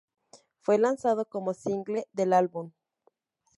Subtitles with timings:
[0.61, 2.71] Fue lanzado como single del álbum.